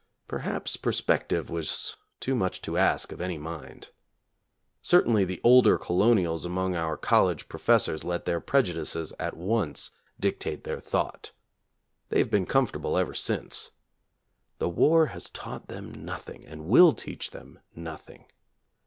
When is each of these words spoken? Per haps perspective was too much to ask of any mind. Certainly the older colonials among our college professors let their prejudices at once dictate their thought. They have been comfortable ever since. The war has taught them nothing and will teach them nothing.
Per 0.27 0.39
haps 0.39 0.77
perspective 0.77 1.51
was 1.51 1.95
too 2.19 2.33
much 2.33 2.59
to 2.63 2.75
ask 2.75 3.11
of 3.11 3.21
any 3.21 3.37
mind. 3.37 3.91
Certainly 4.81 5.25
the 5.25 5.39
older 5.43 5.77
colonials 5.77 6.43
among 6.43 6.75
our 6.75 6.97
college 6.97 7.47
professors 7.47 8.03
let 8.03 8.25
their 8.25 8.39
prejudices 8.41 9.13
at 9.19 9.37
once 9.37 9.91
dictate 10.19 10.63
their 10.63 10.79
thought. 10.79 11.33
They 12.09 12.17
have 12.17 12.31
been 12.31 12.47
comfortable 12.47 12.97
ever 12.97 13.13
since. 13.13 13.73
The 14.57 14.69
war 14.69 15.05
has 15.13 15.29
taught 15.29 15.67
them 15.67 15.91
nothing 16.03 16.47
and 16.47 16.65
will 16.65 16.93
teach 16.93 17.29
them 17.29 17.59
nothing. 17.75 18.25